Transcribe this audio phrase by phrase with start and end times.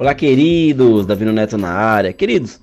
[0.00, 2.10] Olá, queridos, Davi Neto na área.
[2.10, 2.58] Queridos,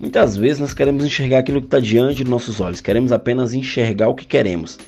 [0.00, 4.08] muitas vezes nós queremos enxergar aquilo que está diante de nossos olhos, queremos apenas enxergar
[4.08, 4.78] o que queremos,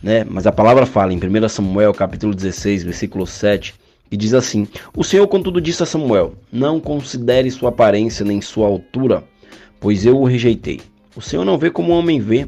[0.00, 0.22] né?
[0.22, 3.74] Mas a palavra fala em 1 Samuel, capítulo 16, versículo 7,
[4.12, 8.68] e diz assim: O Senhor, contudo, disse a Samuel: Não considere sua aparência nem sua
[8.68, 9.24] altura,
[9.80, 10.80] pois eu o rejeitei.
[11.16, 12.46] O Senhor não vê como o homem vê.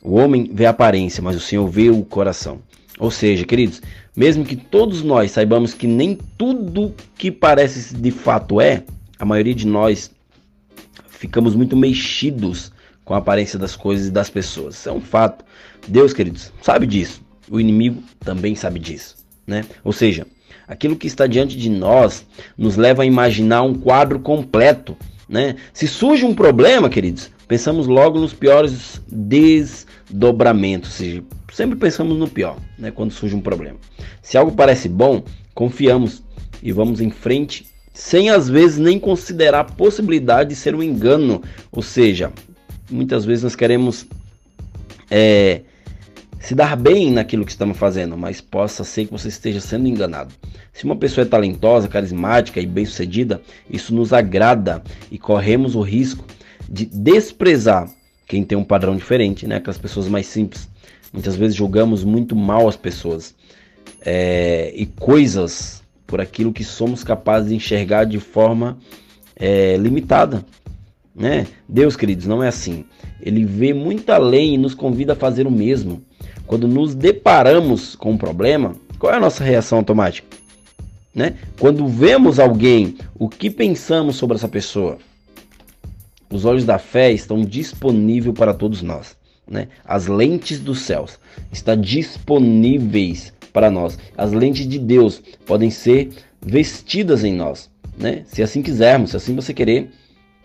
[0.00, 2.60] O homem vê a aparência, mas o Senhor vê o coração.
[2.98, 3.80] Ou seja, queridos,
[4.16, 8.82] mesmo que todos nós saibamos que nem tudo que parece de fato é,
[9.18, 10.10] a maioria de nós
[11.08, 12.72] ficamos muito mexidos
[13.04, 14.74] com a aparência das coisas e das pessoas.
[14.76, 15.44] Isso é um fato.
[15.86, 17.22] Deus, queridos, sabe disso.
[17.50, 19.64] O inimigo também sabe disso, né?
[19.82, 20.26] Ou seja,
[20.66, 22.26] aquilo que está diante de nós
[22.56, 24.96] nos leva a imaginar um quadro completo,
[25.28, 25.56] né?
[25.72, 29.00] Se surge um problema, queridos, pensamos logo nos piores
[30.08, 31.22] desdobramentos, ou seja,
[31.52, 33.76] sempre pensamos no pior, né, quando surge um problema.
[34.22, 35.22] Se algo parece bom,
[35.54, 36.22] confiamos
[36.62, 41.42] e vamos em frente, sem às vezes nem considerar a possibilidade de ser um engano.
[41.70, 42.32] Ou seja,
[42.90, 44.06] muitas vezes nós queremos
[45.10, 45.62] é,
[46.40, 50.32] se dar bem naquilo que estamos fazendo, mas possa ser que você esteja sendo enganado.
[50.72, 56.24] Se uma pessoa é talentosa, carismática e bem-sucedida, isso nos agrada e corremos o risco
[56.68, 57.90] de desprezar
[58.28, 59.56] quem tem um padrão diferente, né?
[59.56, 60.68] Aquelas pessoas mais simples.
[61.12, 63.34] Muitas vezes julgamos muito mal as pessoas
[64.02, 68.78] é, e coisas por aquilo que somos capazes de enxergar de forma
[69.34, 70.44] é, limitada.
[71.14, 71.46] Né?
[71.66, 72.84] Deus, queridos, não é assim.
[73.20, 76.02] Ele vê muito além e nos convida a fazer o mesmo.
[76.46, 80.36] Quando nos deparamos com um problema, qual é a nossa reação automática?
[81.14, 81.34] Né?
[81.58, 84.98] Quando vemos alguém, o que pensamos sobre essa pessoa?
[86.30, 89.68] Os olhos da fé estão disponíveis para todos nós né?
[89.84, 91.18] As lentes dos céus
[91.50, 93.98] estão disponíveis para nós.
[94.16, 98.24] As lentes de Deus podem ser vestidas em nós, né?
[98.26, 99.90] Se assim quisermos, se assim você querer,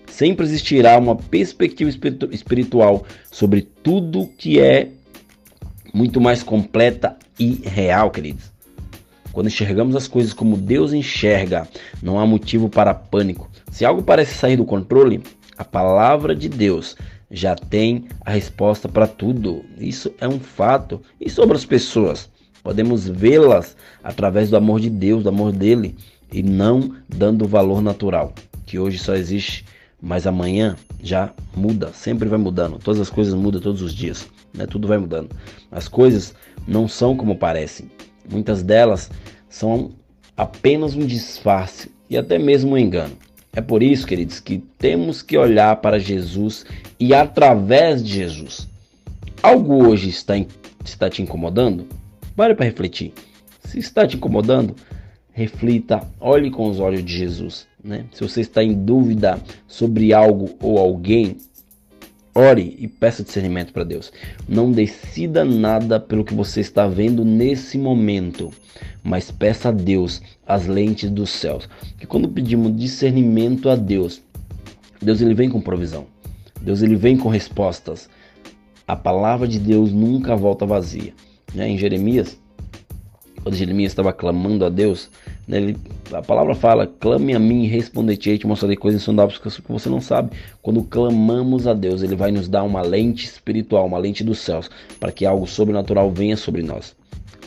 [0.07, 1.91] sempre existirá uma perspectiva
[2.31, 4.89] espiritual sobre tudo que é
[5.93, 8.51] muito mais completa e real, queridos.
[9.31, 11.67] Quando enxergamos as coisas como Deus enxerga,
[12.01, 13.49] não há motivo para pânico.
[13.71, 15.23] Se algo parece sair do controle,
[15.57, 16.95] a palavra de Deus
[17.29, 19.63] já tem a resposta para tudo.
[19.77, 21.01] Isso é um fato.
[21.19, 22.29] E sobre as pessoas?
[22.63, 25.95] Podemos vê-las através do amor de Deus, do amor dele,
[26.31, 28.33] e não dando o valor natural,
[28.65, 29.65] que hoje só existe,
[30.01, 32.79] mas amanhã já muda, sempre vai mudando.
[32.79, 34.65] Todas as coisas mudam todos os dias, né?
[34.65, 35.29] Tudo vai mudando.
[35.69, 36.33] As coisas
[36.65, 37.91] não são como parecem.
[38.29, 39.11] Muitas delas
[39.49, 39.91] são
[40.37, 43.15] apenas um disfarce e até mesmo um engano.
[43.55, 46.65] É por isso, queridos, que temos que olhar para Jesus
[46.99, 48.67] e através de Jesus.
[49.43, 50.33] Algo hoje está,
[50.83, 51.87] está te incomodando?
[52.35, 53.13] Pare para refletir.
[53.63, 54.75] Se está te incomodando,
[55.31, 57.67] reflita, olhe com os olhos de Jesus.
[57.83, 58.05] Né?
[58.11, 61.37] Se você está em dúvida sobre algo ou alguém,
[62.35, 64.11] Ore e peça discernimento para Deus.
[64.47, 68.51] Não decida nada pelo que você está vendo nesse momento,
[69.03, 71.69] mas peça a Deus as lentes dos céus.
[71.99, 74.21] Que quando pedimos discernimento a Deus,
[74.99, 76.07] Deus ele vem com provisão.
[76.59, 78.09] Deus ele vem com respostas.
[78.87, 81.13] A palavra de Deus nunca volta vazia.
[81.53, 81.69] Né?
[81.69, 82.39] Em Jeremias,
[83.43, 85.09] quando Jeremias estava clamando a Deus,
[85.45, 85.77] né, ele,
[86.11, 89.99] a palavra fala: clame a mim e responder-te, te mostrarei coisas insondáveis que você não
[89.99, 90.31] sabe.
[90.61, 94.71] Quando clamamos a Deus, ele vai nos dar uma lente espiritual, uma lente dos céus,
[94.99, 96.95] para que algo sobrenatural venha sobre nós.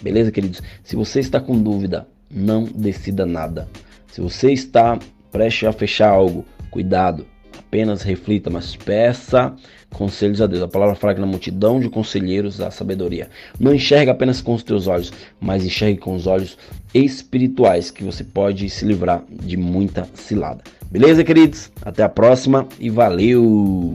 [0.03, 0.63] Beleza, queridos?
[0.85, 3.67] Se você está com dúvida, não decida nada.
[4.09, 4.99] Se você está
[5.33, 7.27] prestes a fechar algo, cuidado
[7.67, 9.55] apenas reflita, mas peça
[9.93, 10.63] conselhos a Deus.
[10.63, 13.29] A palavra fala que na multidão de conselheiros há sabedoria.
[13.59, 16.57] Não enxerga apenas com os teus olhos, mas enxergue com os olhos
[16.95, 20.63] espirituais, que você pode se livrar de muita cilada.
[20.91, 21.71] Beleza, queridos?
[21.83, 23.95] Até a próxima e valeu!